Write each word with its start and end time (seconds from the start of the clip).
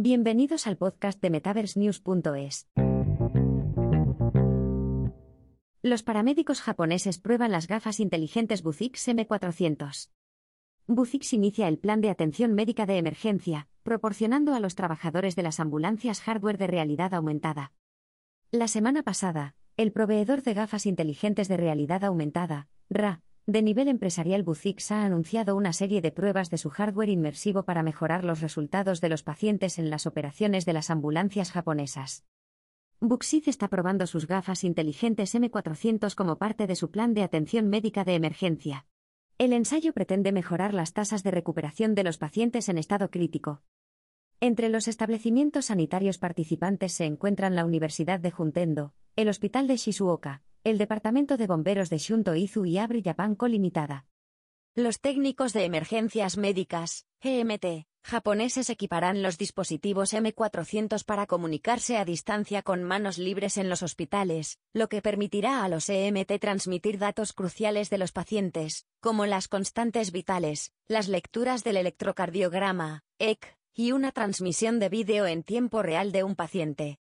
Bienvenidos 0.00 0.68
al 0.68 0.76
podcast 0.76 1.20
de 1.20 1.28
MetaverseNews.es. 1.28 2.68
Los 5.82 6.04
paramédicos 6.04 6.60
japoneses 6.60 7.18
prueban 7.18 7.50
las 7.50 7.66
gafas 7.66 7.98
inteligentes 7.98 8.62
Buzix 8.62 9.08
M400. 9.08 10.12
Buzix 10.86 11.32
inicia 11.32 11.66
el 11.66 11.80
plan 11.80 12.00
de 12.00 12.10
atención 12.10 12.54
médica 12.54 12.86
de 12.86 12.98
emergencia, 12.98 13.66
proporcionando 13.82 14.54
a 14.54 14.60
los 14.60 14.76
trabajadores 14.76 15.34
de 15.34 15.42
las 15.42 15.58
ambulancias 15.58 16.20
hardware 16.20 16.58
de 16.58 16.68
realidad 16.68 17.12
aumentada. 17.12 17.72
La 18.52 18.68
semana 18.68 19.02
pasada, 19.02 19.56
el 19.76 19.90
proveedor 19.90 20.44
de 20.44 20.54
gafas 20.54 20.86
inteligentes 20.86 21.48
de 21.48 21.56
realidad 21.56 22.04
aumentada, 22.04 22.68
RA, 22.88 23.22
de 23.48 23.62
nivel 23.62 23.88
empresarial 23.88 24.42
Buzix 24.42 24.92
ha 24.92 25.06
anunciado 25.06 25.56
una 25.56 25.72
serie 25.72 26.02
de 26.02 26.12
pruebas 26.12 26.50
de 26.50 26.58
su 26.58 26.68
hardware 26.68 27.08
inmersivo 27.08 27.62
para 27.62 27.82
mejorar 27.82 28.22
los 28.22 28.42
resultados 28.42 29.00
de 29.00 29.08
los 29.08 29.22
pacientes 29.22 29.78
en 29.78 29.88
las 29.88 30.06
operaciones 30.06 30.66
de 30.66 30.74
las 30.74 30.90
ambulancias 30.90 31.50
japonesas. 31.50 32.26
Buxid 33.00 33.48
está 33.48 33.68
probando 33.68 34.06
sus 34.06 34.26
gafas 34.26 34.64
inteligentes 34.64 35.34
M400 35.34 36.14
como 36.14 36.36
parte 36.36 36.66
de 36.66 36.76
su 36.76 36.90
plan 36.90 37.14
de 37.14 37.22
atención 37.22 37.70
médica 37.70 38.04
de 38.04 38.16
emergencia. 38.16 38.84
El 39.38 39.54
ensayo 39.54 39.94
pretende 39.94 40.30
mejorar 40.30 40.74
las 40.74 40.92
tasas 40.92 41.22
de 41.22 41.30
recuperación 41.30 41.94
de 41.94 42.04
los 42.04 42.18
pacientes 42.18 42.68
en 42.68 42.76
estado 42.76 43.10
crítico. 43.10 43.62
Entre 44.40 44.68
los 44.68 44.88
establecimientos 44.88 45.66
sanitarios 45.66 46.18
participantes 46.18 46.92
se 46.92 47.06
encuentran 47.06 47.56
la 47.56 47.64
Universidad 47.64 48.20
de 48.20 48.30
Juntendo, 48.30 48.92
el 49.16 49.30
Hospital 49.30 49.68
de 49.68 49.78
Shizuoka, 49.78 50.42
el 50.68 50.78
Departamento 50.78 51.36
de 51.36 51.46
Bomberos 51.46 51.88
de 51.88 51.98
Shunto 51.98 52.34
Izu 52.34 52.66
y 52.66 52.78
Abre 52.78 53.02
Japan 53.02 53.34
Co. 53.34 53.48
Limitada. 53.48 54.06
Los 54.74 55.00
técnicos 55.00 55.52
de 55.52 55.64
emergencias 55.64 56.36
médicas, 56.36 57.06
EMT, 57.20 57.86
japoneses 58.04 58.70
equiparán 58.70 59.22
los 59.22 59.38
dispositivos 59.38 60.12
M400 60.12 61.04
para 61.04 61.26
comunicarse 61.26 61.96
a 61.96 62.04
distancia 62.04 62.62
con 62.62 62.84
manos 62.84 63.18
libres 63.18 63.56
en 63.56 63.68
los 63.68 63.82
hospitales, 63.82 64.58
lo 64.72 64.88
que 64.88 65.02
permitirá 65.02 65.64
a 65.64 65.68
los 65.68 65.88
EMT 65.88 66.38
transmitir 66.38 66.98
datos 66.98 67.32
cruciales 67.32 67.90
de 67.90 67.98
los 67.98 68.12
pacientes, 68.12 68.86
como 69.00 69.26
las 69.26 69.48
constantes 69.48 70.12
vitales, 70.12 70.72
las 70.86 71.08
lecturas 71.08 71.64
del 71.64 71.78
electrocardiograma, 71.78 73.04
EC, 73.18 73.56
y 73.74 73.92
una 73.92 74.12
transmisión 74.12 74.78
de 74.78 74.90
vídeo 74.90 75.26
en 75.26 75.42
tiempo 75.42 75.82
real 75.82 76.12
de 76.12 76.24
un 76.24 76.36
paciente. 76.36 76.98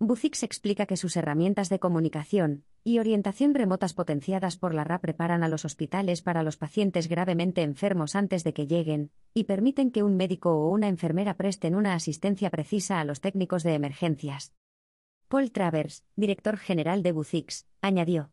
Buzix 0.00 0.44
explica 0.44 0.86
que 0.86 0.96
sus 0.96 1.16
herramientas 1.16 1.68
de 1.68 1.80
comunicación 1.80 2.64
y 2.84 3.00
orientación 3.00 3.52
remotas 3.52 3.94
potenciadas 3.94 4.56
por 4.56 4.72
la 4.72 4.84
RA 4.84 5.00
preparan 5.00 5.42
a 5.42 5.48
los 5.48 5.64
hospitales 5.64 6.22
para 6.22 6.44
los 6.44 6.56
pacientes 6.56 7.08
gravemente 7.08 7.62
enfermos 7.62 8.14
antes 8.14 8.44
de 8.44 8.54
que 8.54 8.68
lleguen, 8.68 9.10
y 9.34 9.44
permiten 9.44 9.90
que 9.90 10.04
un 10.04 10.16
médico 10.16 10.52
o 10.52 10.68
una 10.68 10.86
enfermera 10.86 11.34
presten 11.34 11.74
una 11.74 11.94
asistencia 11.94 12.48
precisa 12.48 13.00
a 13.00 13.04
los 13.04 13.20
técnicos 13.20 13.64
de 13.64 13.74
emergencias. 13.74 14.54
Paul 15.26 15.50
Travers, 15.50 16.04
director 16.14 16.58
general 16.58 17.02
de 17.02 17.10
Buzix, 17.10 17.66
añadió. 17.82 18.30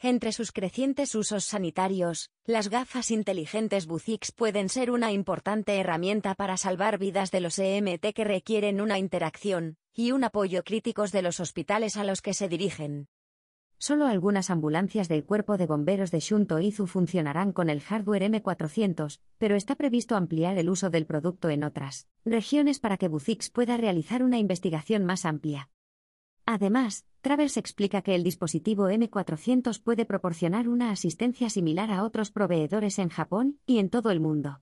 Entre 0.00 0.32
sus 0.32 0.50
crecientes 0.50 1.14
usos 1.14 1.44
sanitarios, 1.44 2.30
las 2.46 2.70
gafas 2.70 3.10
inteligentes 3.10 3.86
Buzix 3.86 4.32
pueden 4.32 4.70
ser 4.70 4.90
una 4.90 5.12
importante 5.12 5.78
herramienta 5.78 6.34
para 6.34 6.56
salvar 6.56 6.96
vidas 6.98 7.30
de 7.30 7.40
los 7.40 7.58
EMT 7.58 8.14
que 8.14 8.24
requieren 8.24 8.80
una 8.80 8.98
interacción 8.98 9.76
y 9.96 10.12
un 10.12 10.24
apoyo 10.24 10.62
críticos 10.62 11.10
de 11.10 11.22
los 11.22 11.40
hospitales 11.40 11.96
a 11.96 12.04
los 12.04 12.20
que 12.20 12.34
se 12.34 12.48
dirigen. 12.48 13.08
Solo 13.78 14.06
algunas 14.06 14.50
ambulancias 14.50 15.08
del 15.08 15.24
Cuerpo 15.24 15.56
de 15.56 15.66
Bomberos 15.66 16.10
de 16.10 16.20
Shunto 16.20 16.60
Izu 16.60 16.86
funcionarán 16.86 17.52
con 17.52 17.70
el 17.70 17.80
hardware 17.80 18.30
M400, 18.30 19.20
pero 19.38 19.56
está 19.56 19.74
previsto 19.74 20.14
ampliar 20.14 20.58
el 20.58 20.68
uso 20.68 20.90
del 20.90 21.06
producto 21.06 21.48
en 21.48 21.64
otras 21.64 22.08
regiones 22.26 22.78
para 22.78 22.98
que 22.98 23.08
Buzix 23.08 23.48
pueda 23.48 23.78
realizar 23.78 24.22
una 24.22 24.38
investigación 24.38 25.04
más 25.04 25.24
amplia. 25.24 25.70
Además, 26.44 27.06
Travers 27.22 27.56
explica 27.56 28.02
que 28.02 28.14
el 28.14 28.22
dispositivo 28.22 28.88
M400 28.88 29.82
puede 29.82 30.04
proporcionar 30.04 30.68
una 30.68 30.90
asistencia 30.90 31.48
similar 31.50 31.90
a 31.90 32.04
otros 32.04 32.30
proveedores 32.30 32.98
en 32.98 33.08
Japón 33.08 33.60
y 33.66 33.78
en 33.78 33.88
todo 33.88 34.10
el 34.10 34.20
mundo. 34.20 34.60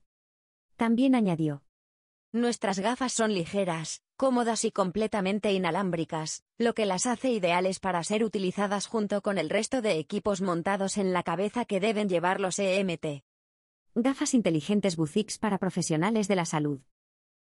También 0.77 1.13
añadió. 1.13 1.64
Nuestras 2.35 2.79
gafas 2.79 3.13
son 3.13 3.33
ligeras, 3.33 4.01
cómodas 4.17 4.65
y 4.65 4.71
completamente 4.71 5.53
inalámbricas, 5.53 6.43
lo 6.57 6.73
que 6.73 6.85
las 6.85 7.05
hace 7.05 7.31
ideales 7.31 7.79
para 7.79 8.03
ser 8.03 8.25
utilizadas 8.25 8.87
junto 8.87 9.21
con 9.21 9.37
el 9.37 9.49
resto 9.49 9.81
de 9.81 9.99
equipos 9.99 10.41
montados 10.41 10.97
en 10.97 11.13
la 11.13 11.23
cabeza 11.23 11.63
que 11.63 11.79
deben 11.79 12.09
llevar 12.09 12.41
los 12.41 12.59
EMT. 12.59 13.23
Gafas 13.95 14.33
inteligentes 14.33 14.97
Buzix 14.97 15.37
para 15.37 15.59
profesionales 15.59 16.27
de 16.27 16.35
la 16.35 16.43
salud. 16.43 16.81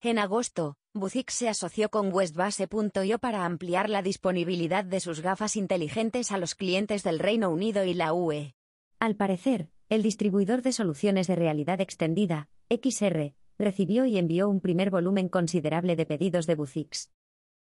En 0.01 0.19
agosto, 0.19 0.79
Buzix 0.95 1.35
se 1.35 1.51
asoció 1.51 1.91
con 1.91 2.11
Westbase.io 2.11 3.19
para 3.19 3.45
ampliar 3.45 3.91
la 3.91 4.01
disponibilidad 4.01 4.83
de 4.83 5.01
sus 5.01 5.21
gafas 5.21 5.57
inteligentes 5.57 6.33
a 6.33 6.39
los 6.39 6.55
clientes 6.55 7.03
del 7.03 7.19
Reino 7.19 7.51
Unido 7.51 7.85
y 7.85 7.93
la 7.93 8.15
UE. 8.15 8.55
Al 8.99 9.15
parecer, 9.15 9.69
el 9.91 10.03
distribuidor 10.03 10.63
de 10.63 10.73
soluciones 10.73 11.27
de 11.27 11.37
realidad 11.37 11.83
extendida, 11.83 12.49
XR, 12.71 13.35
recibió 13.61 14.05
y 14.05 14.19
envió 14.19 14.49
un 14.49 14.61
primer 14.61 14.91
volumen 14.91 15.29
considerable 15.29 15.95
de 15.95 16.07
pedidos 16.07 16.47
de 16.47 16.57
Buzix. 16.57 17.13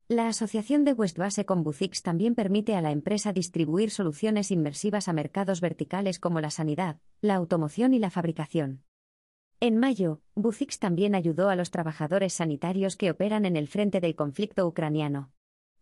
La 0.09 0.29
asociación 0.29 0.85
de 0.85 0.93
Westbase 0.93 1.45
con 1.45 1.63
Buzix 1.63 2.03
también 2.03 2.35
permite 2.35 2.75
a 2.75 2.81
la 2.83 2.91
empresa 2.91 3.33
distribuir 3.33 3.91
soluciones 3.91 4.51
inmersivas 4.51 5.09
a 5.09 5.13
mercados 5.13 5.61
verticales 5.61 6.19
como 6.19 6.41
la 6.41 6.51
sanidad, 6.51 6.99
la 7.21 7.35
automoción 7.37 7.95
y 7.95 7.99
la 7.99 8.11
fabricación. 8.11 8.85
En 9.61 9.79
mayo, 9.79 10.21
Buzix 10.35 10.79
también 10.79 11.15
ayudó 11.15 11.49
a 11.49 11.57
los 11.57 11.71
trabajadores 11.71 12.33
sanitarios 12.35 12.97
que 12.97 13.11
operan 13.11 13.47
en 13.47 13.57
el 13.57 13.69
frente 13.69 14.01
del 14.01 14.17
conflicto 14.17 14.67
ucraniano. 14.67 15.31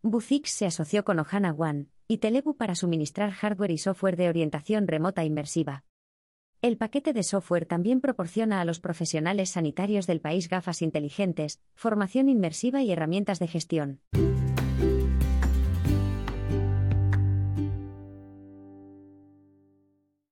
Buzix 0.02 0.50
se 0.50 0.66
asoció 0.66 1.04
con 1.04 1.18
Ohana 1.18 1.52
One 1.52 1.86
y 2.06 2.18
Telebu 2.18 2.56
para 2.56 2.74
suministrar 2.74 3.30
hardware 3.30 3.70
y 3.70 3.78
software 3.78 4.16
de 4.16 4.28
orientación 4.28 4.86
remota 4.86 5.24
inmersiva. 5.24 5.84
El 6.62 6.76
paquete 6.76 7.14
de 7.14 7.22
software 7.22 7.64
también 7.64 8.02
proporciona 8.02 8.60
a 8.60 8.66
los 8.66 8.80
profesionales 8.80 9.48
sanitarios 9.48 10.06
del 10.06 10.20
país 10.20 10.50
gafas 10.50 10.82
inteligentes, 10.82 11.58
formación 11.74 12.28
inmersiva 12.28 12.82
y 12.82 12.92
herramientas 12.92 13.38
de 13.38 13.48
gestión. 13.48 14.00